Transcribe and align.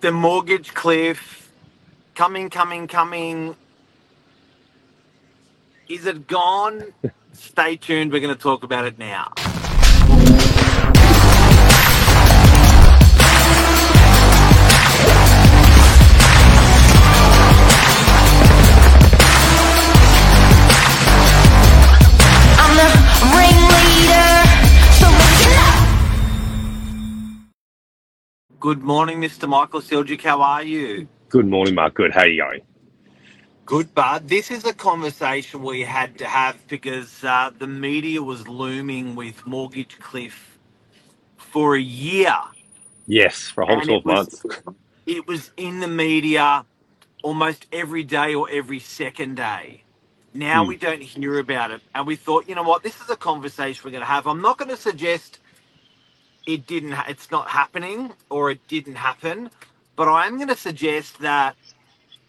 the 0.00 0.12
mortgage 0.12 0.72
cliff 0.74 1.50
coming, 2.14 2.50
coming, 2.50 2.86
coming. 2.86 3.56
Is 5.88 6.06
it 6.06 6.26
gone? 6.26 6.92
Stay 7.32 7.76
tuned. 7.76 8.12
We're 8.12 8.20
going 8.20 8.34
to 8.34 8.40
talk 8.40 8.62
about 8.62 8.86
it 8.86 8.98
now. 8.98 9.32
Good 28.70 28.84
morning, 28.84 29.20
Mr. 29.20 29.48
Michael 29.48 29.80
Silgic. 29.80 30.22
How 30.22 30.42
are 30.42 30.62
you? 30.62 31.08
Good 31.30 31.46
morning, 31.48 31.74
Mark. 31.74 31.94
Good. 31.94 32.14
How 32.14 32.22
are 32.22 32.28
you 32.28 32.42
going? 32.42 32.60
Good, 33.66 33.94
bud. 33.94 34.28
This 34.28 34.50
is 34.50 34.64
a 34.66 34.74
conversation 34.74 35.62
we 35.62 35.82
had 35.82 36.18
to 36.18 36.26
have 36.26 36.66
because 36.68 37.24
uh, 37.24 37.50
the 37.58 37.66
media 37.66 38.22
was 38.22 38.48
looming 38.48 39.16
with 39.16 39.46
mortgage 39.46 39.98
cliff 40.00 40.58
for 41.38 41.76
a 41.76 41.80
year. 41.80 42.36
Yes, 43.06 43.50
for 43.54 43.62
a 43.62 43.66
whole 43.66 43.80
And 43.80 43.90
12 43.90 44.04
it 44.04 44.06
was 44.06 44.28
months. 44.28 44.42
it 45.06 45.26
was 45.28 45.52
in 45.56 45.80
the 45.80 45.88
media 45.88 46.66
almost 47.22 47.66
every 47.72 48.04
day 48.04 48.34
or 48.34 48.48
every 48.50 48.80
second 48.80 49.36
day. 49.36 49.84
Now 50.34 50.64
Hmm. 50.64 50.66
we 50.66 50.76
don't 50.76 51.02
hear 51.02 51.38
about 51.40 51.72
it. 51.72 51.82
And 51.94 52.06
we 52.06 52.16
thought, 52.16 52.48
you 52.48 52.54
know 52.56 52.64
what, 52.64 52.82
this 52.84 53.00
is 53.00 53.10
a 53.10 53.16
conversation 53.16 53.82
we're 53.84 53.92
going 53.92 54.02
to 54.02 54.06
have. 54.06 54.26
I'm 54.26 54.42
not 54.42 54.58
going 54.58 54.70
to 54.70 54.78
suggest 54.78 55.40
it 56.46 56.66
didn't, 56.66 56.92
ha- 56.92 57.06
it's 57.08 57.30
not 57.30 57.48
happening 57.48 58.12
or 58.30 58.50
it 58.50 58.66
didn't 58.68 58.96
happen, 58.96 59.50
but 59.96 60.08
I 60.08 60.26
am 60.26 60.36
going 60.36 60.48
to 60.48 60.56
suggest 60.56 61.18
that 61.20 61.56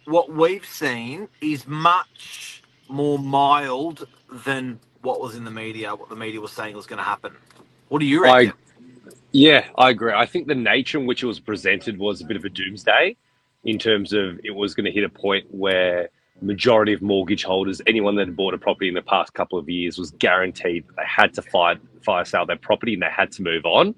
what 0.06 0.32
we've 0.32 0.66
seen 0.66 1.28
is 1.42 1.68
much 1.68 2.64
more 2.88 3.18
mild 3.20 4.08
than 4.46 4.80
what 5.02 5.22
was 5.22 5.36
in 5.36 5.44
the 5.44 5.52
media, 5.52 5.96
what 5.96 6.10
the 6.10 6.16
media 6.16 6.42
was 6.42 6.52
saying 6.52 6.76
was 6.76 6.86
going 6.86 6.98
to 6.98 7.04
happen. 7.04 7.34
What 7.88 8.00
do 8.00 8.06
you 8.06 8.24
reckon? 8.24 8.50
I 8.50 8.54
yeah, 9.32 9.68
I 9.78 9.90
agree. 9.90 10.14
I 10.14 10.26
think 10.26 10.48
the 10.48 10.56
nature 10.56 11.00
in 11.00 11.06
which 11.06 11.24
it 11.24 11.26
was 11.26 11.40
presented 11.40 11.98
was 11.98 12.22
a 12.22 12.26
bit 12.26 12.36
of 12.36 12.44
a 12.44 12.50
doomsday 12.50 13.16
in 13.64 13.80
terms 13.80 14.14
of 14.14 14.40
it 14.44 14.52
was 14.52 14.74
going 14.74 14.86
to 14.86 14.92
hit 14.92 15.04
a 15.04 15.10
point 15.10 15.46
where 15.52 16.10
majority 16.42 16.94
of 16.94 17.02
mortgage 17.02 17.44
holders, 17.44 17.82
anyone 17.88 18.16
that 18.16 18.28
had 18.28 18.36
bought 18.36 18.54
a 18.54 18.58
property 18.58 18.90
in 18.90 18.94
the 18.96 19.02
past 19.02 19.34
couple 19.34 19.58
of 19.58 19.70
years, 19.70 19.98
was 19.98 20.12
guaranteed 20.12 20.86
that 20.88 20.96
they 20.98 21.06
had 21.06 21.34
to 21.36 21.42
fire 21.42 21.78
fire 22.04 22.26
sale 22.26 22.46
their 22.46 22.58
property 22.58 22.94
and 22.94 23.02
they 23.02 23.10
had 23.10 23.32
to 23.32 23.42
move 23.42 23.66
on. 23.66 23.96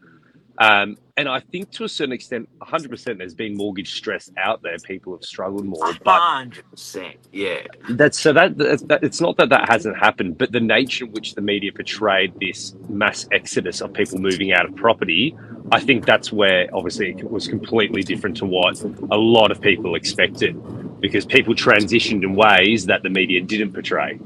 Um, 0.57 0.97
and 1.17 1.29
I 1.29 1.39
think 1.39 1.71
to 1.71 1.83
a 1.83 1.89
certain 1.89 2.13
extent, 2.13 2.49
100%, 2.59 3.17
there's 3.17 3.35
been 3.35 3.55
mortgage 3.55 3.93
stress 3.95 4.31
out 4.37 4.61
there. 4.63 4.77
People 4.79 5.13
have 5.13 5.23
struggled 5.23 5.65
more, 5.65 5.93
but 6.03 6.19
hundred 6.19 6.69
percent, 6.69 7.17
yeah. 7.31 7.61
That's 7.89 8.19
so 8.19 8.33
that, 8.33 8.57
that, 8.57 8.87
that 8.87 9.03
it's 9.03 9.21
not 9.21 9.37
that 9.37 9.49
that 9.49 9.69
hasn't 9.69 9.97
happened, 9.97 10.37
but 10.37 10.51
the 10.51 10.59
nature 10.59 11.05
in 11.05 11.11
which 11.11 11.35
the 11.35 11.41
media 11.41 11.71
portrayed 11.71 12.33
this 12.39 12.75
mass 12.89 13.27
exodus 13.31 13.81
of 13.81 13.93
people 13.93 14.19
moving 14.19 14.53
out 14.53 14.65
of 14.65 14.75
property, 14.75 15.35
I 15.71 15.79
think 15.79 16.05
that's 16.05 16.31
where 16.31 16.67
obviously 16.73 17.09
it 17.09 17.29
was 17.29 17.47
completely 17.47 18.01
different 18.01 18.37
to 18.37 18.45
what 18.45 18.81
a 18.83 19.17
lot 19.17 19.51
of 19.51 19.61
people 19.61 19.95
expected, 19.95 20.53
because 20.99 21.25
people 21.25 21.53
transitioned 21.53 22.23
in 22.23 22.35
ways 22.35 22.87
that 22.87 23.03
the 23.03 23.09
media 23.09 23.41
didn't 23.41 23.73
portray. 23.73 24.19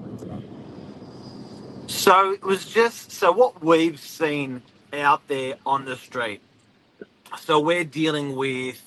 So 1.88 2.32
it 2.32 2.44
was 2.44 2.66
just 2.66 3.12
so 3.12 3.32
what 3.32 3.64
we've 3.64 4.00
seen 4.00 4.62
out 4.94 5.28
there 5.28 5.56
on 5.66 5.86
the 5.86 5.96
street. 5.96 6.42
So 7.40 7.60
we're 7.60 7.84
dealing 7.84 8.36
with 8.36 8.82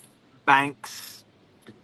banks, 0.47 1.25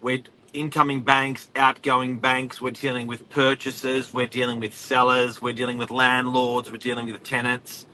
we're 0.01 0.23
incoming 0.53 1.03
banks, 1.03 1.49
outgoing 1.55 2.19
banks, 2.19 2.61
we're 2.61 2.71
dealing 2.71 3.07
with 3.07 3.29
purchasers, 3.31 4.13
we're 4.13 4.27
dealing 4.27 4.59
with 4.61 4.75
sellers, 4.75 5.41
we're 5.43 5.53
dealing 5.53 5.79
with 5.79 5.91
landlords, 5.91 6.71
we're 6.71 6.79
dealing 6.79 7.13
with 7.13 7.23
tenants. 7.23 7.87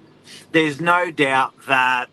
There's 0.53 0.81
no 0.81 1.11
doubt 1.11 1.55
that 1.67 2.09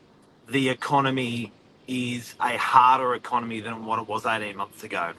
the 0.47 0.69
economy 0.69 1.51
is 1.87 2.35
a 2.39 2.57
harder 2.57 3.15
economy 3.15 3.61
than 3.61 3.85
what 3.85 3.99
it 3.99 4.07
was 4.07 4.25
18 4.25 4.55
months 4.55 4.83
ago. 4.83 5.13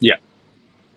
Yeah. 0.00 0.16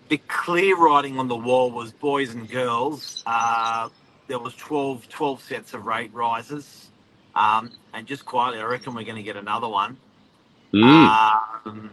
The 0.08 0.18
clear 0.28 0.76
writing 0.76 1.18
on 1.18 1.28
the 1.28 1.36
wall 1.36 1.70
was 1.70 1.92
boys 1.92 2.34
and 2.34 2.48
girls. 2.48 3.22
Uh, 3.26 3.88
there 4.26 4.38
was 4.38 4.54
12, 4.54 5.08
12 5.08 5.42
sets 5.42 5.74
of 5.74 5.86
rate 5.86 6.12
rises. 6.12 6.88
Um, 7.36 7.72
and 7.94 8.06
just 8.08 8.26
quietly, 8.26 8.60
I 8.60 8.64
reckon 8.64 8.94
we're 8.96 9.04
going 9.04 9.16
to 9.18 9.24
get 9.24 9.36
another 9.36 9.68
one. 9.68 9.98
Mm. 10.74 11.18
Um, 11.66 11.92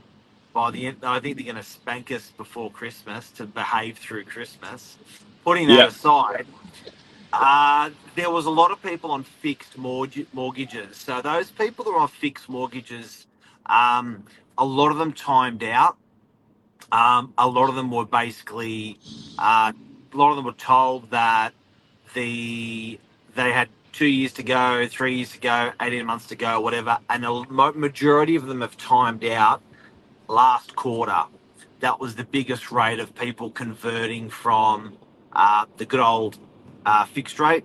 by 0.53 0.71
the 0.71 0.87
end, 0.87 0.99
I 1.03 1.19
think 1.19 1.37
they're 1.37 1.45
going 1.45 1.57
to 1.57 1.63
spank 1.63 2.11
us 2.11 2.31
before 2.37 2.71
Christmas 2.71 3.31
to 3.33 3.45
behave 3.47 3.99
through 3.99 4.25
Christmas. 4.25 4.99
Putting 5.45 5.67
that 5.69 5.81
Yeah. 5.81 5.87
aside, 5.87 6.47
uh, 7.33 7.91
there 8.15 8.31
was 8.31 8.45
a 8.47 8.51
lot 8.51 8.71
of 8.71 8.81
people 8.83 9.11
on 9.11 9.23
fixed 9.23 9.77
mortgage, 9.77 10.27
mortgages. 10.33 10.97
So 10.97 11.21
those 11.21 11.51
people 11.51 11.85
that 11.85 11.91
are 11.91 11.99
on 12.01 12.09
fixed 12.09 12.49
mortgages, 12.49 13.27
um, 13.67 14.25
a 14.57 14.65
lot 14.65 14.91
of 14.91 14.97
them 14.97 15.13
timed 15.13 15.63
out. 15.63 15.97
Um, 16.91 17.33
a 17.37 17.47
lot 17.47 17.69
of 17.69 17.75
them 17.75 17.91
were 17.91 18.05
basically, 18.05 18.99
uh, 19.39 19.73
a 20.13 20.17
lot 20.17 20.31
of 20.31 20.37
them 20.37 20.45
were 20.45 20.53
told 20.53 21.11
that 21.11 21.53
the 22.15 22.99
they 23.35 23.51
had 23.53 23.69
two 23.93 24.07
years 24.07 24.33
to 24.33 24.43
go, 24.43 24.85
three 24.87 25.15
years 25.15 25.31
to 25.31 25.39
go, 25.39 25.71
eighteen 25.81 26.05
months 26.05 26.27
to 26.27 26.35
go, 26.35 26.59
whatever, 26.59 26.97
and 27.09 27.23
a 27.23 27.45
majority 27.73 28.35
of 28.35 28.47
them 28.47 28.61
have 28.61 28.75
timed 28.75 29.23
out 29.23 29.61
last 30.27 30.75
quarter. 30.75 31.23
That 31.79 31.99
was 31.99 32.15
the 32.15 32.23
biggest 32.25 32.71
rate 32.71 32.99
of 32.99 33.13
people 33.15 33.51
converting 33.51 34.29
from 34.29 34.97
uh, 35.33 35.65
the 35.77 35.85
good 35.85 35.99
old 35.99 36.37
uh, 36.85 37.05
fixed 37.05 37.39
rate 37.39 37.63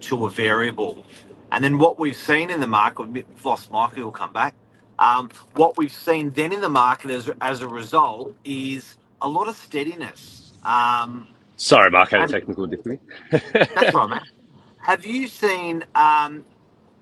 to 0.00 0.26
a 0.26 0.30
variable. 0.30 1.04
And 1.52 1.62
then 1.62 1.78
what 1.78 1.98
we've 1.98 2.16
seen 2.16 2.50
in 2.50 2.60
the 2.60 2.66
market, 2.66 3.08
we've 3.08 3.26
lost 3.44 3.70
Michael, 3.70 4.04
will 4.04 4.10
come 4.10 4.32
back. 4.32 4.54
Um, 4.98 5.30
what 5.54 5.76
we've 5.76 5.92
seen 5.92 6.30
then 6.30 6.52
in 6.52 6.60
the 6.60 6.68
market 6.68 7.10
as, 7.10 7.30
as 7.40 7.60
a 7.60 7.68
result 7.68 8.34
is 8.44 8.96
a 9.22 9.28
lot 9.28 9.48
of 9.48 9.56
steadiness. 9.56 10.52
Um, 10.64 11.28
Sorry, 11.56 11.90
Mark, 11.90 12.12
I 12.12 12.20
had 12.20 12.30
a 12.30 12.32
technical 12.32 12.66
difficulty. 12.66 13.00
that's 13.30 13.94
right, 13.94 14.10
man. 14.10 14.20
Have 14.84 15.06
you 15.06 15.28
seen? 15.28 15.82
Um, 15.94 16.44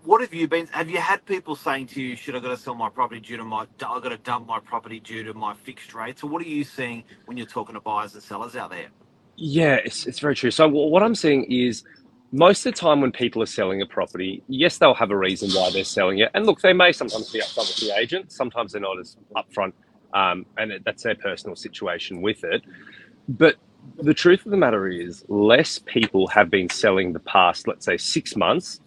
what 0.04 0.20
have 0.20 0.32
you 0.32 0.46
been? 0.46 0.68
Have 0.68 0.88
you 0.88 0.98
had 0.98 1.26
people 1.26 1.56
saying 1.56 1.88
to 1.88 2.00
you, 2.00 2.14
"Should 2.14 2.36
I 2.36 2.38
got 2.38 2.50
to 2.50 2.56
sell 2.56 2.76
my 2.76 2.88
property 2.88 3.20
due 3.20 3.36
to 3.36 3.44
my? 3.44 3.62
I 3.62 4.00
got 4.00 4.10
to 4.10 4.18
dump 4.18 4.46
my 4.46 4.60
property 4.60 5.00
due 5.00 5.24
to 5.24 5.34
my 5.34 5.52
fixed 5.54 5.92
rates?" 5.92 6.22
Or 6.22 6.28
what 6.28 6.40
are 6.42 6.48
you 6.48 6.62
seeing 6.62 7.02
when 7.24 7.36
you're 7.36 7.46
talking 7.46 7.74
to 7.74 7.80
buyers 7.80 8.14
and 8.14 8.22
sellers 8.22 8.54
out 8.54 8.70
there? 8.70 8.86
Yeah, 9.36 9.80
it's, 9.84 10.06
it's 10.06 10.20
very 10.20 10.36
true. 10.36 10.52
So 10.52 10.68
what 10.68 11.02
I'm 11.02 11.16
seeing 11.16 11.44
is 11.50 11.82
most 12.30 12.64
of 12.64 12.72
the 12.72 12.78
time 12.80 13.00
when 13.00 13.10
people 13.10 13.42
are 13.42 13.46
selling 13.46 13.82
a 13.82 13.86
property, 13.86 14.44
yes, 14.46 14.78
they'll 14.78 14.94
have 14.94 15.10
a 15.10 15.16
reason 15.16 15.50
why 15.50 15.70
they're 15.72 15.82
selling 15.82 16.20
it. 16.20 16.30
And 16.34 16.46
look, 16.46 16.60
they 16.60 16.72
may 16.72 16.92
sometimes 16.92 17.32
be 17.32 17.40
upfront 17.40 17.68
with 17.68 17.78
the 17.78 17.98
agent. 17.98 18.30
Sometimes 18.30 18.72
they're 18.72 18.80
not 18.80 19.00
as 19.00 19.16
upfront, 19.36 19.72
um, 20.14 20.46
and 20.56 20.72
that's 20.84 21.02
their 21.02 21.16
personal 21.16 21.56
situation 21.56 22.22
with 22.22 22.44
it. 22.44 22.62
But 23.28 23.56
the 23.98 24.14
truth 24.14 24.44
of 24.46 24.50
the 24.52 24.58
matter 24.58 24.88
is, 24.88 25.24
less 25.28 25.78
people 25.78 26.28
have 26.28 26.50
been 26.50 26.68
selling 26.70 27.12
the 27.12 27.20
past, 27.20 27.68
let's 27.68 27.86
say, 27.86 27.96
six 27.98 28.36
months 28.36 28.80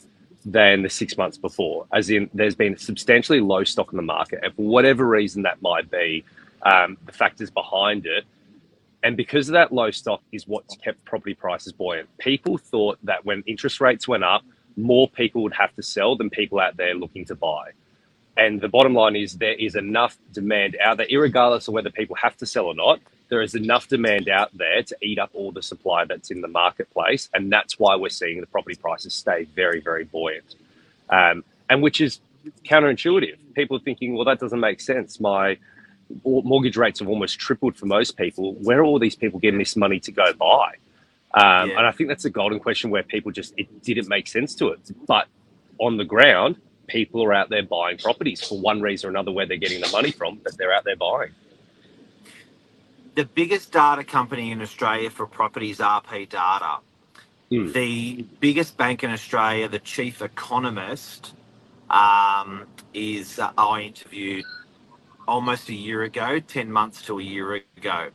than 0.45 0.83
the 0.83 0.89
six 0.89 1.17
months 1.17 1.37
before. 1.37 1.87
As 1.93 2.09
in, 2.09 2.29
there's 2.33 2.55
been 2.55 2.77
substantially 2.77 3.41
low 3.41 3.63
stock 3.63 3.93
in 3.93 3.97
the 3.97 4.03
market, 4.03 4.41
and 4.43 4.55
for 4.55 4.63
whatever 4.63 5.07
reason 5.07 5.43
that 5.43 5.61
might 5.61 5.91
be, 5.91 6.23
um, 6.63 6.97
the 7.05 7.11
factors 7.13 7.51
behind 7.51 8.05
it 8.05 8.23
and 9.03 9.17
because 9.17 9.49
of 9.49 9.53
that 9.53 9.73
low 9.73 9.91
stock 9.91 10.21
is 10.31 10.47
what's 10.47 10.75
kept 10.77 11.03
property 11.05 11.33
prices 11.33 11.73
buoyant. 11.73 12.09
People 12.19 12.59
thought 12.59 12.99
that 13.03 13.25
when 13.25 13.43
interest 13.47 13.81
rates 13.81 14.07
went 14.07 14.25
up, 14.25 14.43
more 14.77 15.09
people 15.09 15.43
would 15.43 15.53
have 15.55 15.73
to 15.75 15.83
sell 15.83 16.17
than 16.17 16.29
people 16.29 16.59
out 16.59 16.77
there 16.77 16.95
looking 16.95 17.25
to 17.25 17.35
buy. 17.35 17.71
And 18.37 18.61
the 18.61 18.69
bottom 18.69 18.93
line 18.95 19.15
is 19.15 19.33
there 19.35 19.53
is 19.55 19.75
enough 19.75 20.17
demand 20.33 20.77
out 20.83 20.97
there, 20.97 21.07
regardless 21.19 21.67
of 21.67 21.73
whether 21.73 21.91
people 21.91 22.15
have 22.17 22.37
to 22.37 22.45
sell 22.45 22.65
or 22.67 22.75
not. 22.75 22.99
There 23.29 23.41
is 23.41 23.55
enough 23.55 23.87
demand 23.87 24.29
out 24.29 24.55
there 24.55 24.83
to 24.83 24.95
eat 25.01 25.19
up 25.19 25.31
all 25.33 25.51
the 25.51 25.63
supply 25.63 26.05
that's 26.05 26.31
in 26.31 26.41
the 26.41 26.47
marketplace, 26.47 27.29
and 27.33 27.51
that's 27.51 27.79
why 27.79 27.95
we're 27.95 28.09
seeing 28.09 28.39
the 28.41 28.47
property 28.47 28.75
prices 28.75 29.13
stay 29.13 29.45
very, 29.55 29.81
very 29.81 30.03
buoyant. 30.05 30.55
Um, 31.09 31.43
and 31.69 31.81
which 31.81 32.01
is 32.01 32.19
counterintuitive. 32.65 33.37
People 33.55 33.77
are 33.77 33.81
thinking, 33.81 34.15
well, 34.15 34.25
that 34.25 34.39
doesn't 34.39 34.59
make 34.59 34.79
sense. 34.81 35.19
My 35.19 35.57
mortgage 36.23 36.77
rates 36.77 36.99
have 36.99 37.09
almost 37.09 37.39
tripled 37.39 37.75
for 37.75 37.87
most 37.87 38.17
people. 38.17 38.53
Where 38.55 38.79
are 38.81 38.83
all 38.85 38.99
these 38.99 39.15
people 39.15 39.39
getting 39.39 39.59
this 39.59 39.75
money 39.75 39.99
to 40.01 40.11
go 40.11 40.33
buy? 40.33 40.75
Um, 41.33 41.69
Yeah. 41.69 41.77
And 41.79 41.87
I 41.87 41.91
think 41.91 42.09
that's 42.09 42.25
a 42.25 42.29
golden 42.29 42.59
question 42.59 42.89
where 42.91 43.03
people 43.03 43.31
just 43.31 43.53
it 43.57 43.83
didn't 43.83 44.07
make 44.07 44.27
sense 44.27 44.55
to 44.55 44.69
it. 44.69 44.79
But 45.07 45.27
on 45.79 45.97
the 45.97 46.05
ground, 46.05 46.57
people 46.87 47.23
are 47.23 47.33
out 47.33 47.49
there 47.49 47.63
buying 47.63 47.97
properties 47.97 48.47
for 48.47 48.59
one 48.59 48.81
reason 48.81 49.07
or 49.07 49.11
another. 49.11 49.31
Where 49.31 49.45
they're 49.45 49.57
getting 49.57 49.81
the 49.81 49.89
money 49.89 50.11
from, 50.11 50.39
but 50.43 50.57
they're 50.57 50.73
out 50.73 50.83
there 50.85 50.95
buying. 50.95 51.31
The 53.15 53.25
biggest 53.25 53.71
data 53.73 54.03
company 54.03 54.51
in 54.51 54.61
Australia 54.61 55.09
for 55.11 55.27
properties, 55.27 55.79
RP 55.79 56.29
Data. 56.29 56.79
Hmm. 57.51 57.71
The 57.71 58.25
biggest 58.41 58.77
bank 58.77 59.03
in 59.03 59.11
Australia, 59.11 59.69
the 59.69 59.79
chief 59.79 60.21
economist, 60.21 61.33
um, 61.89 62.65
is 62.93 63.39
uh, 63.39 63.51
I 63.57 63.81
interviewed 63.83 64.45
almost 65.27 65.69
a 65.69 65.75
year 65.75 66.03
ago, 66.03 66.39
10 66.39 66.71
months 66.71 67.03
to 67.03 67.19
a 67.19 67.23
year 67.23 67.63
ago. 67.77 68.09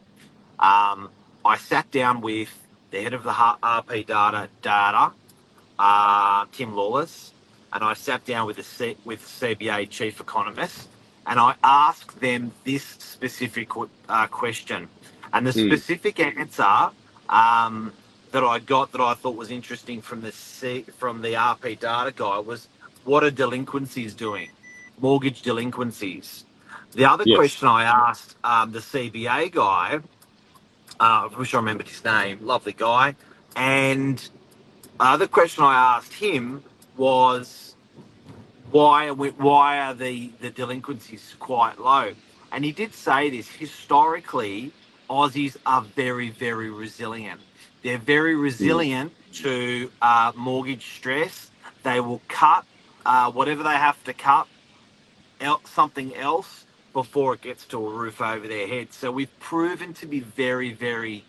Um, 0.61 1.11
I 1.45 1.57
sat 1.59 1.91
down 1.91 2.21
with 2.23 2.51
the 2.91 3.03
head 3.03 3.15
of 3.15 3.25
the 3.25 3.33
RP 3.33 4.07
Data, 4.07 4.51
data 4.63 5.13
uh, 5.81 6.47
Tim 6.53 6.77
Lawless, 6.77 7.33
and 7.73 7.85
I 7.85 7.95
sat 7.95 8.27
down 8.27 8.47
with 8.49 8.59
the 8.59 8.65
C- 8.65 8.99
with 9.07 9.23
CBA 9.23 9.91
chief 9.91 10.21
economist, 10.21 10.90
and 11.27 11.41
I 11.41 11.55
asked 11.65 12.21
them 12.21 12.53
this 12.65 12.85
specific 12.85 13.71
uh, 14.09 14.29
question, 14.29 14.89
and 15.33 15.47
the 15.47 15.53
Mm. 15.57 15.83
specific 15.83 16.21
answer 16.21 16.91
um, 17.31 17.93
that 18.33 18.45
I 18.45 18.61
got 18.61 18.93
that 18.93 19.01
I 19.03 19.15
thought 19.15 19.37
was 19.37 19.51
interesting 19.51 20.03
from 20.03 20.23
the 20.23 20.33
C- 20.33 20.87
from 20.99 21.23
the 21.23 21.35
RP 21.35 21.79
Data 21.81 22.13
guy 22.13 22.39
was, 22.41 22.69
what 23.05 23.25
are 23.25 23.31
delinquencies 23.33 24.15
doing? 24.15 24.51
Mortgage 25.01 25.43
delinquencies. 25.43 26.47
The 26.95 27.07
other 27.07 27.27
Yes. 27.27 27.27
question 27.27 27.69
I 27.69 27.85
asked 27.85 28.37
um, 28.45 28.73
the 28.73 28.81
CBA 28.81 29.53
guy, 29.53 30.01
uh, 31.01 31.29
I 31.33 31.39
wish 31.39 31.55
I 31.55 31.59
remembered 31.59 31.89
his 31.89 32.05
name, 32.05 32.41
lovely 32.43 32.75
guy, 32.75 33.17
and 33.57 34.29
uh, 35.01 35.17
the 35.17 35.29
question 35.29 35.65
I 35.65 35.97
asked 35.97 36.15
him 36.15 36.65
was 36.97 37.70
why 38.73 39.09
are 39.09 39.15
we, 39.15 39.31
why 39.31 39.81
are 39.81 39.95
the, 39.95 40.33
the 40.41 40.51
delinquencies 40.51 41.37
quite 41.41 41.81
low? 41.81 42.15
And 42.53 42.65
he 42.65 42.73
did 42.73 42.95
say 42.95 43.31
this 43.31 43.49
historically, 43.49 44.73
Aussies 45.11 45.57
are 45.67 45.83
very 45.83 46.31
very 46.31 46.71
resilient. 46.71 47.43
They're 47.83 47.99
very 47.99 48.37
resilient 48.37 49.13
to 49.35 49.91
uh, 50.03 50.33
mortgage 50.37 50.87
stress. 50.97 51.51
They 51.85 52.01
will 52.01 52.23
cut 52.29 52.67
uh, 53.07 53.33
whatever 53.33 53.63
they 53.65 53.71
have 53.77 54.03
to 54.05 54.15
cut, 54.15 54.49
el- 55.41 55.63
something 55.67 56.17
else 56.17 56.67
before 56.95 57.35
it 57.35 57.43
gets 57.43 57.67
to 57.67 57.79
a 57.87 57.91
roof 57.95 58.21
over 58.23 58.49
their 58.49 58.69
head. 58.69 58.93
So 58.93 59.13
we've 59.13 59.39
proven 59.41 59.95
to 59.95 60.07
be 60.07 60.21
very 60.21 60.73
very 60.75 61.25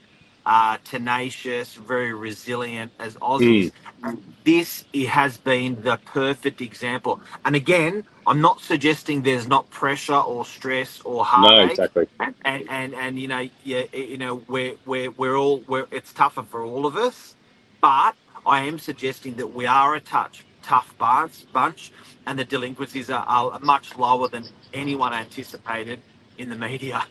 uh, 0.45 0.77
tenacious, 0.83 1.75
very 1.75 2.13
resilient 2.13 2.91
as 2.99 3.15
Aussies. 3.15 3.71
And 4.03 4.23
this 4.43 4.85
it 4.93 5.07
has 5.07 5.37
been 5.37 5.81
the 5.81 5.97
perfect 6.05 6.61
example. 6.61 7.21
And 7.45 7.55
again, 7.55 8.03
I'm 8.25 8.41
not 8.41 8.61
suggesting 8.61 9.21
there's 9.21 9.47
not 9.47 9.69
pressure 9.69 10.13
or 10.15 10.45
stress 10.45 11.01
or 11.01 11.25
No, 11.37 11.59
exactly. 11.65 12.07
And, 12.19 12.35
and, 12.45 12.69
and, 12.69 12.95
and 12.95 13.19
you 13.19 13.27
know, 13.27 13.49
yeah, 13.63 13.83
you 13.93 14.17
know, 14.17 14.43
we're, 14.47 14.75
we're, 14.85 15.11
we're 15.11 15.37
all, 15.37 15.63
we're, 15.67 15.87
it's 15.91 16.13
tougher 16.13 16.43
for 16.43 16.63
all 16.63 16.85
of 16.85 16.95
us. 16.97 17.35
But 17.81 18.13
I 18.45 18.61
am 18.63 18.79
suggesting 18.79 19.35
that 19.35 19.47
we 19.47 19.65
are 19.65 19.95
a 19.95 19.99
touch 19.99 20.45
tough 20.61 20.95
bunch, 20.97 21.51
bunch 21.51 21.91
and 22.25 22.37
the 22.37 22.45
delinquencies 22.45 23.09
are, 23.09 23.25
are 23.27 23.59
much 23.59 23.97
lower 23.97 24.27
than 24.27 24.45
anyone 24.73 25.13
anticipated 25.13 25.99
in 26.37 26.49
the 26.49 26.55
media. 26.55 27.03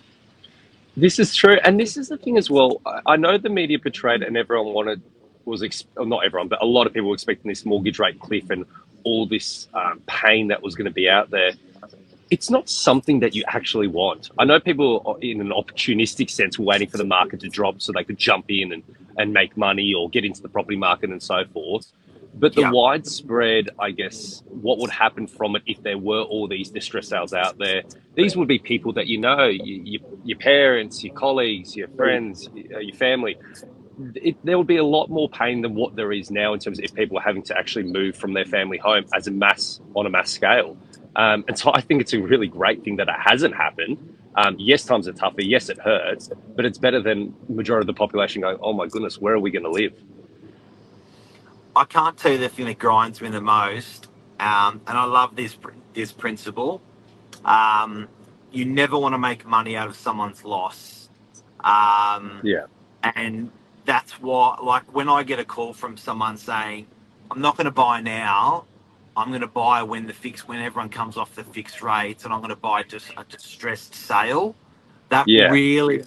This 0.96 1.18
is 1.18 1.34
true, 1.34 1.58
and 1.64 1.78
this 1.80 1.96
is 1.96 2.08
the 2.08 2.18
thing 2.18 2.38
as 2.38 2.50
well. 2.50 2.80
I 3.06 3.16
know 3.16 3.38
the 3.38 3.50
media 3.50 3.78
portrayed, 3.80 4.22
and 4.22 4.36
everyone 4.36 4.72
wanted 4.74 5.02
was 5.44 5.62
ex- 5.62 5.84
not 5.98 6.24
everyone, 6.24 6.48
but 6.48 6.62
a 6.62 6.66
lot 6.66 6.86
of 6.86 6.94
people 6.94 7.08
were 7.10 7.14
expecting 7.14 7.48
this 7.50 7.66
mortgage 7.66 7.98
rate 7.98 8.20
cliff 8.20 8.50
and 8.50 8.64
all 9.04 9.26
this 9.26 9.68
um, 9.74 10.02
pain 10.06 10.48
that 10.48 10.62
was 10.62 10.74
going 10.76 10.86
to 10.86 10.92
be 10.92 11.08
out 11.08 11.30
there. 11.30 11.52
It's 12.30 12.50
not 12.50 12.68
something 12.70 13.20
that 13.20 13.34
you 13.34 13.44
actually 13.48 13.88
want. 13.88 14.30
I 14.38 14.44
know 14.44 14.60
people, 14.60 15.18
in 15.22 15.40
an 15.40 15.50
opportunistic 15.50 16.30
sense, 16.30 16.58
were 16.58 16.66
waiting 16.66 16.88
for 16.88 16.98
the 16.98 17.04
market 17.04 17.40
to 17.40 17.48
drop 17.48 17.82
so 17.82 17.92
they 17.92 18.04
could 18.04 18.18
jump 18.18 18.46
in 18.50 18.72
and, 18.72 18.82
and 19.18 19.32
make 19.32 19.56
money 19.56 19.94
or 19.94 20.10
get 20.10 20.24
into 20.24 20.42
the 20.42 20.48
property 20.48 20.76
market 20.76 21.10
and 21.10 21.22
so 21.22 21.44
forth. 21.46 21.86
But 22.34 22.54
the 22.54 22.62
Yeah. 22.62 22.70
widespread, 22.70 23.70
I 23.78 23.90
guess, 23.92 24.42
what 24.48 24.78
would 24.78 24.90
happen 24.90 25.26
from 25.26 25.56
it 25.56 25.62
if 25.66 25.82
there 25.82 25.98
were 25.98 26.22
all 26.22 26.48
these 26.48 26.70
distress 26.70 27.08
sales 27.08 27.32
out 27.32 27.58
there? 27.58 27.84
These 28.16 28.36
would 28.36 28.48
be 28.48 28.58
people 28.58 28.92
that 28.94 29.06
you 29.08 29.18
know, 29.18 29.46
you, 29.46 29.76
you, 29.84 30.00
your 30.22 30.38
parents, 30.38 31.02
your 31.04 31.12
colleagues, 31.12 31.76
your 31.76 31.88
friends, 31.96 32.48
uh, 32.74 32.78
your 32.80 32.94
family. 32.94 33.38
It, 34.16 34.38
there 34.44 34.58
would 34.58 34.66
be 34.68 34.78
a 34.78 34.84
lot 34.84 35.10
more 35.10 35.28
pain 35.30 35.62
than 35.62 35.74
what 35.74 35.96
there 35.96 36.12
is 36.12 36.30
now 36.30 36.54
in 36.54 36.60
terms 36.60 36.78
of 36.78 36.84
if 36.84 36.94
people 36.94 37.18
are 37.18 37.22
having 37.22 37.42
to 37.44 37.58
actually 37.58 37.84
move 37.84 38.16
from 38.16 38.34
their 38.34 38.46
family 38.46 38.78
home 38.78 39.04
as 39.14 39.26
a 39.26 39.30
mass 39.32 39.80
on 39.94 40.06
a 40.06 40.10
mass 40.10 40.30
scale. 40.30 40.78
Um, 41.16 41.44
and 41.48 41.58
so 41.58 41.72
I 41.74 41.82
think 41.82 42.00
it's 42.02 42.14
a 42.14 42.20
really 42.20 42.48
great 42.48 42.82
thing 42.84 42.96
that 42.96 43.08
it 43.08 43.16
hasn't 43.18 43.54
happened. 43.56 43.98
Um, 44.36 44.56
yes, 44.58 44.84
times 44.84 45.08
are 45.08 45.12
tougher. 45.12 45.42
Yes, 45.42 45.68
it 45.68 45.78
hurts, 45.84 46.30
but 46.56 46.64
it's 46.66 46.78
better 46.78 47.02
than 47.02 47.34
majority 47.48 47.84
of 47.84 47.88
the 47.88 47.94
population 47.94 48.42
going, 48.42 48.58
"Oh 48.62 48.72
my 48.74 48.86
goodness, 48.86 49.20
where 49.20 49.34
are 49.34 49.40
we 49.40 49.50
going 49.50 49.64
to 49.64 49.70
live?" 49.70 49.92
I 51.76 51.84
can't 51.84 52.16
tell 52.18 52.32
you 52.32 52.38
the 52.38 52.50
thing 52.50 52.66
that 52.66 52.78
grinds 52.78 53.20
me 53.22 53.30
the 53.30 53.40
most, 53.40 54.08
um, 54.40 54.80
and 54.86 54.98
I 54.98 55.04
love 55.04 55.36
this 55.36 55.56
this 55.94 56.12
principle. 56.12 56.82
Um, 57.44 58.08
you 58.52 58.64
never 58.66 58.98
want 58.98 59.14
to 59.14 59.18
make 59.18 59.46
money 59.46 59.76
out 59.76 59.88
of 59.88 59.96
someone's 59.96 60.44
loss, 60.44 61.10
um, 61.64 62.44
Yeah, 62.44 62.66
and 63.02 63.50
that's 63.86 64.20
why. 64.20 64.58
Like 64.62 64.94
when 64.94 65.08
I 65.08 65.22
get 65.24 65.40
a 65.40 65.44
call 65.46 65.74
from 65.74 65.96
someone 65.96 66.36
saying, 66.38 66.86
"I'm 67.30 67.40
not 67.42 67.56
going 67.56 67.66
to 67.66 67.70
buy 67.72 68.00
now," 68.02 68.66
I'm 69.16 69.28
going 69.30 69.42
to 69.42 69.46
buy 69.48 69.82
when 69.84 70.06
the 70.06 70.14
fix 70.14 70.48
when 70.48 70.60
everyone 70.60 70.90
comes 70.90 71.16
off 71.16 71.34
the 71.36 71.44
fixed 71.44 71.82
rates, 71.82 72.24
and 72.24 72.34
I'm 72.34 72.40
going 72.40 72.50
to 72.50 72.56
buy 72.56 72.84
just 72.84 73.12
a 73.16 73.24
distressed 73.24 73.94
sale. 73.94 74.56
That 75.10 75.28
Yeah. 75.28 75.48
really, 75.48 76.04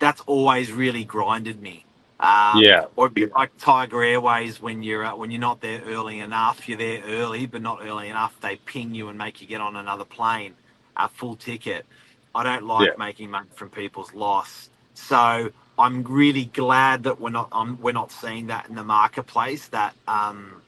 that's 0.00 0.22
always 0.22 0.72
really 0.72 1.04
grinded 1.04 1.62
me. 1.62 1.83
Um, 2.20 2.64
yeah, 2.64 2.86
or 2.96 3.06
a 3.06 3.10
bit 3.10 3.32
like 3.32 3.52
Tiger 3.58 4.02
Airways 4.02 4.60
when 4.62 4.82
you're 4.82 5.04
uh, 5.04 5.16
when 5.16 5.30
you're 5.30 5.40
not 5.40 5.60
there 5.60 5.82
early 5.86 6.20
enough. 6.20 6.68
You're 6.68 6.78
there 6.78 7.02
early, 7.06 7.46
but 7.46 7.62
not 7.62 7.80
early 7.82 8.08
enough. 8.08 8.36
They 8.40 8.56
ping 8.56 8.94
you 8.94 9.08
and 9.10 9.18
make 9.18 9.40
you 9.42 9.48
get 9.48 9.60
on 9.60 9.76
another 9.76 10.04
plane, 10.06 10.54
a 10.96 11.08
full 11.08 11.36
ticket. 11.36 11.86
I 12.34 12.42
don't 12.44 12.64
like 12.64 12.92
Yeah. 12.92 12.98
making 12.98 13.30
money 13.30 13.48
from 13.54 13.70
people's 13.70 14.14
loss. 14.14 14.70
So 14.94 15.50
I'm 15.78 16.04
really 16.04 16.46
glad 16.46 17.04
that 17.04 17.20
we're 17.20 17.30
not 17.30 17.48
um, 17.52 17.78
we're 17.82 17.92
not 17.92 18.12
seeing 18.12 18.48
that 18.48 18.68
in 18.68 18.76
the 18.76 18.84
marketplace. 18.84 19.68
That 19.68 19.94
um, 20.08 20.62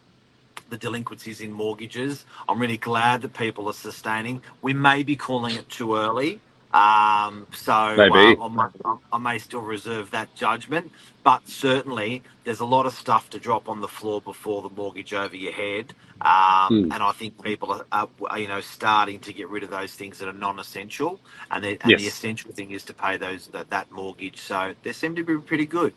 the 0.71 0.79
delinquencies 0.79 1.41
in 1.43 1.53
mortgages. 1.53 2.27
I'm 2.49 2.61
really 2.61 2.79
glad 2.79 3.23
that 3.23 3.35
people 3.35 3.69
are 3.69 3.75
sustaining. 3.75 4.43
We 4.63 4.75
may 4.75 5.03
be 5.03 5.17
calling 5.17 5.57
it 5.57 5.69
too 5.69 5.97
early. 5.97 6.41
Um, 6.76 7.49
so 7.55 7.73
Maybe. 7.96 8.11
uh, 8.11 8.34
I, 8.44 8.49
might, 8.49 8.70
I 9.12 9.19
may 9.19 9.38
still 9.40 9.62
reserve 9.62 10.12
that 10.12 10.34
judgment, 10.37 10.93
but 11.25 11.49
certainly 11.49 12.23
there's 12.44 12.61
a 12.61 12.67
lot 12.67 12.87
of 12.87 12.94
stuff 12.94 13.31
to 13.31 13.40
drop 13.40 13.69
on 13.69 13.81
the 13.82 13.88
floor 13.88 14.23
before 14.23 14.62
the 14.62 14.70
mortgage 14.70 15.14
over 15.14 15.37
your 15.37 15.52
head. 15.55 15.94
Um, 16.23 16.70
Hmm. 16.70 16.90
And 16.90 17.02
I 17.02 17.12
think 17.12 17.43
people 17.43 17.73
are, 17.93 18.08
are, 18.31 18.38
you 18.40 18.49
know, 18.49 18.61
starting 18.62 19.20
to 19.20 19.34
get 19.34 19.49
rid 19.50 19.64
of 19.64 19.70
those 19.70 19.94
things 19.94 20.19
that 20.20 20.28
are 20.28 20.34
non-essential, 20.34 21.20
and, 21.50 21.64
the- 21.64 21.78
and 21.82 21.99
the 21.99 22.08
essential 22.08 22.52
thing 22.52 22.73
is 22.73 22.85
to 22.87 22.95
pay 22.95 23.18
those 23.18 23.49
that, 23.49 23.71
that 23.71 23.90
mortgage. 23.92 24.40
So 24.40 24.75
they 24.85 24.92
seem 24.95 25.16
to 25.16 25.25
be 25.25 25.38
pretty 25.38 25.66
good. 25.66 25.95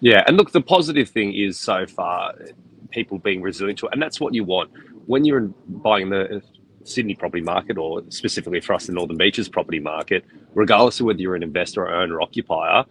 yeah. 0.00 0.24
And 0.26 0.36
look, 0.36 0.52
the 0.52 0.62
positive 0.62 1.10
thing 1.10 1.34
is 1.34 1.60
so 1.60 1.86
far 1.86 2.34
people 2.92 3.18
being 3.18 3.42
resilient 3.42 3.80
to 3.80 3.86
it, 3.86 3.92
and 3.94 4.02
that's 4.02 4.20
what 4.20 4.34
you 4.34 4.44
want 4.44 4.70
when 5.06 5.24
you're 5.24 5.52
buying 5.68 6.10
the 6.10 6.42
Sydney 6.86 7.14
property 7.14 7.42
market, 7.42 7.78
or 7.78 8.02
specifically 8.08 8.60
for 8.60 8.74
us, 8.74 8.86
the 8.86 8.92
Northern 8.92 9.16
Beaches 9.16 9.48
property 9.48 9.80
market. 9.80 10.24
Regardless 10.54 11.00
of 11.00 11.06
whether 11.06 11.20
you're 11.20 11.36
an 11.36 11.42
investor 11.42 11.84
or 11.84 11.94
owner 11.94 12.20
occupier, 12.20 12.84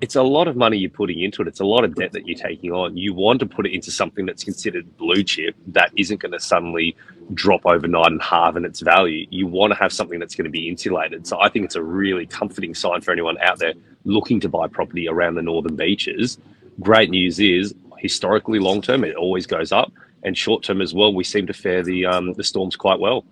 it's 0.00 0.16
a 0.16 0.22
lot 0.22 0.48
of 0.48 0.56
money 0.56 0.76
you're 0.76 0.90
putting 0.90 1.20
into 1.20 1.40
it. 1.42 1.48
It's 1.48 1.60
a 1.60 1.64
lot 1.64 1.84
of 1.84 1.94
debt 1.94 2.12
that 2.12 2.26
you're 2.26 2.38
taking 2.38 2.72
on. 2.72 2.96
You 2.96 3.14
want 3.14 3.40
to 3.40 3.46
put 3.46 3.66
it 3.66 3.72
into 3.72 3.90
something 3.90 4.26
that's 4.26 4.44
considered 4.44 4.96
blue 4.96 5.22
chip 5.22 5.54
that 5.68 5.92
isn't 5.96 6.20
going 6.20 6.32
to 6.32 6.40
suddenly 6.40 6.96
drop 7.32 7.64
overnight 7.64 8.10
and 8.10 8.22
halve 8.22 8.56
in 8.56 8.64
its 8.64 8.80
value. 8.80 9.26
You 9.30 9.46
want 9.46 9.72
to 9.72 9.78
have 9.78 9.92
something 9.92 10.18
that's 10.18 10.34
going 10.34 10.44
to 10.44 10.50
be 10.50 10.68
insulated. 10.68 11.26
So 11.26 11.40
I 11.40 11.48
think 11.48 11.64
it's 11.64 11.76
a 11.76 11.82
really 11.82 12.26
comforting 12.26 12.74
sign 12.74 13.00
for 13.00 13.12
anyone 13.12 13.38
out 13.40 13.58
there 13.58 13.72
looking 14.04 14.40
to 14.40 14.48
buy 14.48 14.68
property 14.68 15.08
around 15.08 15.36
the 15.36 15.42
northern 15.42 15.76
beaches. 15.76 16.38
Great 16.80 17.08
news 17.08 17.40
is 17.40 17.74
historically 17.98 18.58
long 18.58 18.82
term 18.82 19.04
it 19.04 19.16
always 19.16 19.46
goes 19.46 19.72
up, 19.72 19.92
and 20.24 20.36
short 20.36 20.62
term 20.62 20.80
as 20.80 20.94
well. 20.94 21.14
We 21.14 21.24
seem 21.24 21.46
to 21.46 21.52
fare 21.52 21.82
the 21.82 22.06
um, 22.06 22.32
the 22.32 22.44
storms 22.44 22.76
quite 22.76 22.98
well. 22.98 23.24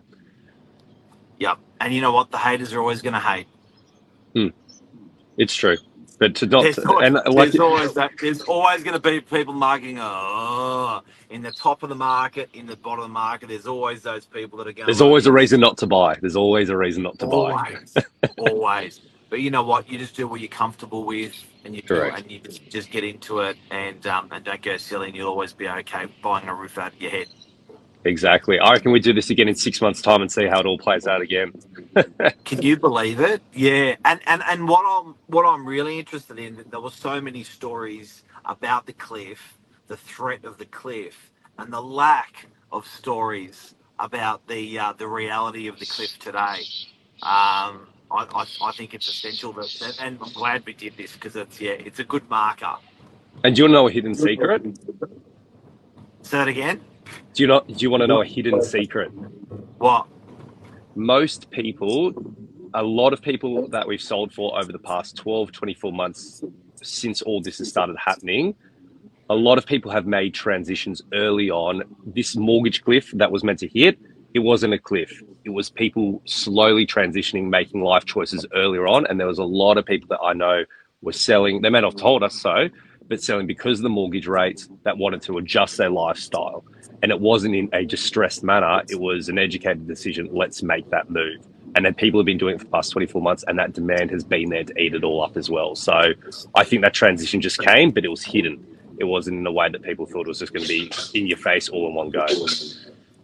Yep. 1.39 1.59
And 1.81 1.93
you 1.93 2.01
know 2.01 2.13
what? 2.13 2.31
The 2.31 2.39
haters 2.39 2.73
are 2.73 2.81
always 2.81 3.03
going 3.03 3.15
to 3.15 3.21
hate. 3.21 3.47
It's 5.39 5.55
true, 5.55 5.77
but 6.19 6.35
to 6.37 6.47
not 6.47 6.63
There's 6.63 6.79
always, 6.79 7.07
and 7.07 7.15
like 7.15 7.53
there's 7.53 7.59
always 7.59 7.95
that. 7.95 8.13
There's 8.21 8.43
always 8.43 8.83
going 8.83 8.95
to 8.95 9.01
be 9.01 9.21
people 9.21 9.55
marking. 9.55 9.99
Oh, 10.01 11.01
in 11.31 11.43
the 11.43 11.53
top 11.53 11.83
of 11.83 11.89
the 11.89 11.95
market, 11.95 12.51
in 12.53 12.67
the 12.67 12.77
bottom 12.77 13.01
of 13.01 13.09
the 13.09 13.13
market. 13.13 13.49
There's 13.49 13.67
always 13.67 14.03
those 14.03 14.27
people 14.27 14.59
that 14.59 14.69
are 14.69 14.73
going. 14.73 14.87
there's 14.87 15.01
always 15.01 15.27
a 15.27 15.33
reason 15.33 15.61
not 15.61 15.79
to 15.79 15.87
buy. 15.87 16.17
There's 16.21 16.37
always 16.37 16.69
a 16.69 16.77
reason 16.77 17.03
not 17.03 17.19
to 17.21 17.27
buy. 17.27 17.35
always, 17.35 17.97
always. 18.39 19.01
But 19.33 19.41
you 19.41 19.51
know 19.51 19.63
what? 19.63 19.89
You 19.89 19.97
just 19.97 20.15
do 20.15 20.29
what 20.29 20.41
you're 20.41 20.49
comfortable 20.51 21.05
with, 21.05 21.33
and 21.65 21.75
you 21.75 21.81
do, 21.81 22.03
and 22.03 22.31
you 22.31 22.39
just, 22.41 22.69
just 22.69 22.91
get 22.91 23.03
into 23.03 23.39
it, 23.39 23.57
and 23.71 24.07
um, 24.07 24.29
and 24.31 24.45
don't 24.45 24.61
go 24.61 24.77
silly, 24.77 25.07
and 25.07 25.17
you'll 25.17 25.31
always 25.31 25.55
be 25.55 25.67
okay 25.67 26.05
buying 26.23 26.49
a 26.49 26.55
roof 26.55 26.77
out 26.77 26.93
of 26.93 27.01
your 27.01 27.11
head. 27.11 27.29
Exactly. 28.05 28.59
I 28.59 28.73
reckon 28.73 28.93
we 28.93 29.01
do 29.01 29.15
this 29.15 29.31
again 29.31 29.49
in 29.49 29.55
six 29.55 29.81
months' 29.81 30.03
time 30.03 30.21
and 30.21 30.31
see 30.31 30.45
how 30.45 30.61
it 30.61 30.67
all 30.67 30.77
plays 30.77 31.07
out 31.07 31.23
again. 31.23 31.55
Can 32.45 32.61
you 32.61 32.77
believe 32.77 33.21
it? 33.21 33.41
Yeah, 33.55 33.97
and 34.05 34.21
and 34.27 34.43
and 34.47 34.69
what 34.69 34.85
I'm 34.87 35.15
what 35.29 35.47
I'm 35.47 35.67
really 35.67 35.99
interested 35.99 36.39
in. 36.39 36.63
There 36.71 36.81
were 36.81 36.91
so 36.91 37.19
many 37.19 37.43
stories 37.43 38.25
about 38.45 38.85
the 38.85 38.93
cliff, 38.93 39.57
the 39.87 39.97
threat 39.97 40.45
of 40.45 40.59
the 40.59 40.67
cliff, 40.67 41.31
and 41.59 41.73
the 41.73 41.81
lack 41.81 42.49
of 42.71 42.87
stories 42.87 43.75
about 43.99 44.47
the 44.47 44.79
uh, 44.79 44.93
the 44.93 45.09
reality 45.09 45.69
of 45.69 45.79
the 45.79 45.87
cliff 45.87 46.19
today. 46.19 46.65
Um, 47.23 47.87
I, 48.13 48.27
I, 48.35 48.47
I 48.69 48.73
think 48.73 48.95
it's 48.95 49.09
essential 49.09 49.53
that, 49.55 49.97
and 50.01 50.19
I'm 50.23 50.33
glad 50.33 50.65
we 50.67 50.75
did 50.75 50.97
this 50.97 51.13
because 51.15 51.35
it's 51.35 51.61
yeah, 51.61 51.73
it's 51.73 51.99
a 51.99 52.05
good 52.05 52.29
marker. 52.29 52.77
And 53.43 53.57
do 53.57 53.61
you 53.61 53.65
want 53.65 53.71
to 53.71 53.75
know 53.75 53.89
a 53.89 53.91
hidden 53.91 54.15
secret? 54.15 54.63
Say 56.23 56.39
that 56.39 56.49
again. 56.49 56.81
Do 57.35 57.43
you 57.43 57.47
not? 57.47 57.67
Do 57.67 57.75
you 57.79 57.91
want 57.91 58.03
to 58.03 58.07
know 58.07 58.21
a 58.21 58.27
hidden 58.27 58.63
secret? 58.63 59.09
What? 59.79 60.07
Most 60.95 61.51
people, 61.51 62.13
a 62.75 62.83
lot 62.83 63.15
of 63.15 63.23
people 63.23 63.67
that 63.69 63.89
we've 63.89 64.03
sold 64.03 64.33
for 64.33 64.59
over 64.59 64.71
the 64.71 64.79
past 64.79 65.17
12, 65.17 65.51
24 65.51 65.93
months 65.93 66.45
since 66.83 67.23
all 67.23 67.41
this 67.41 67.59
has 67.59 67.69
started 67.69 67.97
happening, 67.97 68.55
a 69.31 69.35
lot 69.35 69.57
of 69.57 69.65
people 69.65 69.91
have 69.91 70.07
made 70.07 70.35
transitions 70.35 71.01
early 71.15 71.51
on. 71.51 71.83
This 72.05 72.37
mortgage 72.37 72.83
cliff 72.85 73.11
that 73.15 73.33
was 73.33 73.43
meant 73.43 73.61
to 73.61 73.69
hit, 73.69 73.99
it 74.35 74.41
wasn't 74.41 74.75
a 74.75 74.79
cliff. 74.79 75.23
It 75.45 75.51
was 75.51 75.71
people 75.71 76.23
slowly 76.25 76.87
transitioning, 76.87 77.49
making 77.49 77.83
life 77.83 78.05
choices 78.05 78.47
earlier 78.55 78.87
on. 78.87 79.07
And 79.07 79.19
there 79.19 79.27
was 79.27 79.39
a 79.39 79.45
lot 79.45 79.79
of 79.79 79.85
people 79.85 80.09
that 80.09 80.21
I 80.23 80.33
know 80.33 80.65
were 81.01 81.13
selling. 81.13 81.63
They 81.63 81.71
may 81.71 81.81
not 81.81 81.93
have 81.95 82.01
told 82.01 82.23
us 82.23 82.41
so, 82.41 82.69
but 83.09 83.23
selling 83.23 83.47
because 83.47 83.81
of 83.81 83.83
the 83.83 83.89
mortgage 83.89 84.27
rates 84.27 84.69
that 84.85 84.97
wanted 84.97 85.23
to 85.23 85.39
adjust 85.39 85.77
their 85.77 85.91
lifestyle. 85.91 86.65
And 87.03 87.11
it 87.11 87.21
wasn't 87.21 87.57
in 87.57 87.69
a 87.73 87.85
distressed 87.85 88.45
manner. 88.45 88.83
It 88.89 89.01
was 89.01 89.29
an 89.29 89.39
educated 89.39 89.89
decision. 89.89 90.29
Let's 90.33 90.63
make 90.63 90.89
that 90.91 91.11
move. 91.11 91.45
And 91.75 91.85
then 91.85 91.95
people 91.95 92.21
have 92.21 92.27
been 92.27 92.39
doing 92.39 92.57
it 92.57 92.59
for 92.59 92.65
the 92.65 92.71
past 92.71 92.93
24 92.93 93.23
months, 93.23 93.45
and 93.49 93.59
that 93.59 93.73
demand 93.73 94.11
has 94.11 94.23
been 94.23 94.51
there 94.51 94.65
to 94.65 94.79
eat 94.79 94.95
it 94.95 95.05
all 95.05 95.23
up 95.23 95.37
as 95.37 95.49
well. 95.49 95.75
So 95.75 96.13
I 96.55 96.65
think 96.65 96.83
that 96.83 96.93
transition 96.93 97.41
just 97.41 97.59
came, 97.59 97.91
but 97.91 98.05
it 98.05 98.09
was 98.09 98.23
hidden. 98.23 98.65
It 98.99 99.05
wasn't 99.05 99.39
in 99.39 99.47
a 99.47 99.53
way 99.53 99.69
that 99.71 99.83
people 99.83 100.07
thought 100.07 100.27
it 100.27 100.29
was 100.29 100.39
just 100.39 100.53
going 100.53 100.65
to 100.65 100.69
be 100.69 100.93
in 101.19 101.27
your 101.27 101.39
face 101.39 101.69
all 101.71 101.89
in 101.89 101.95
one 101.95 102.11
go. 102.11 102.27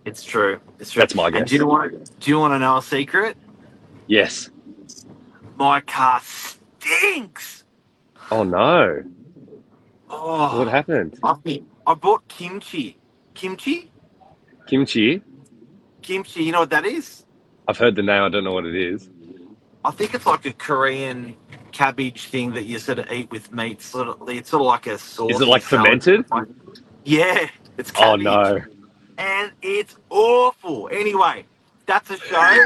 It's 0.08 0.24
true. 0.24 0.58
It's 0.78 0.90
true. 0.92 1.00
That's 1.00 1.14
my 1.14 1.30
guess. 1.30 1.40
And 1.40 1.48
do 1.50 1.56
you 1.56 1.66
want? 1.66 2.18
Do 2.18 2.30
you 2.30 2.38
want 2.38 2.54
to 2.54 2.58
know 2.58 2.78
a 2.78 2.82
secret? 2.82 3.36
Yes. 4.06 4.48
My 5.56 5.82
car 5.82 6.22
stinks. 6.22 7.64
Oh 8.30 8.42
no. 8.42 9.02
Oh, 10.08 10.60
What 10.60 10.68
happened? 10.68 11.18
I, 11.22 11.34
I 11.86 11.94
bought 11.94 12.26
kimchi. 12.28 12.96
Kimchi? 13.34 13.90
Kimchi. 14.66 15.22
Kimchi. 16.00 16.42
You 16.42 16.52
know 16.52 16.60
what 16.60 16.70
that 16.70 16.86
is? 16.86 17.26
I've 17.68 17.76
heard 17.76 17.94
the 17.94 18.02
name. 18.02 18.22
I 18.22 18.30
don't 18.30 18.44
know 18.44 18.52
what 18.52 18.64
it 18.64 18.74
is. 18.74 19.10
I 19.84 19.90
think 19.90 20.14
it's 20.14 20.24
like 20.24 20.46
a 20.46 20.54
Korean 20.54 21.36
cabbage 21.72 22.28
thing 22.28 22.54
that 22.54 22.64
you 22.64 22.78
sort 22.78 22.98
of 22.98 23.12
eat 23.12 23.30
with 23.30 23.52
meat. 23.52 23.82
Sort 23.82 24.08
of, 24.08 24.26
it's 24.30 24.48
sort 24.48 24.62
of 24.62 24.66
like 24.68 24.86
a 24.86 24.96
sauce. 24.96 25.32
Is 25.34 25.40
it 25.42 25.48
like 25.48 25.62
fermented? 25.62 26.24
Yeah, 27.04 27.50
it's 27.76 27.92
Oh 27.98 28.16
no. 28.16 28.62
And 29.18 29.52
it's 29.62 29.96
awful. 30.10 30.88
Anyway, 30.92 31.44
that's 31.86 32.08
a 32.10 32.16
show. 32.18 32.62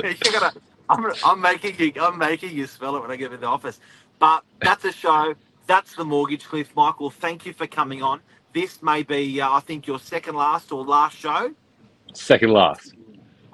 Gonna, 0.32 0.52
I'm, 0.88 1.02
gonna- 1.02 1.14
I'm 1.24 1.40
making 1.40 1.76
you, 1.78 1.92
I'm 2.00 2.18
making 2.18 2.56
you 2.56 2.66
spell 2.66 2.96
it 2.96 3.00
when 3.00 3.10
I 3.10 3.16
get 3.16 3.32
in 3.32 3.40
the 3.40 3.46
office. 3.46 3.80
But 4.18 4.42
that's 4.60 4.84
a 4.84 4.92
show. 4.92 5.34
That's 5.66 5.94
the 5.94 6.04
mortgage 6.04 6.44
cliff, 6.44 6.74
Michael. 6.76 7.10
Thank 7.10 7.46
you 7.46 7.52
for 7.52 7.66
coming 7.66 8.02
on. 8.02 8.20
This 8.52 8.82
may 8.82 9.02
be, 9.02 9.40
uh, 9.40 9.50
I 9.52 9.60
think, 9.60 9.86
your 9.86 9.98
second 10.00 10.34
last 10.34 10.72
or 10.72 10.84
last 10.84 11.16
show. 11.16 11.54
Second 12.12 12.52
last. 12.52 12.94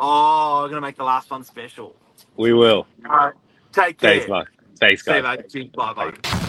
Oh, 0.00 0.64
I'm 0.64 0.70
gonna 0.70 0.80
make 0.80 0.96
the 0.96 1.04
last 1.04 1.30
one 1.30 1.44
special. 1.44 1.94
We 2.36 2.52
will. 2.52 2.86
All 3.08 3.16
right, 3.16 3.34
take 3.72 3.98
care. 3.98 4.12
Thanks, 4.12 4.28
Mark. 4.28 4.52
Thanks, 4.80 5.04
See 5.04 5.14
you, 5.14 5.22
guys. 5.22 5.54
mate. 5.54 5.72
Bye, 5.72 5.92
bye. 5.92 6.45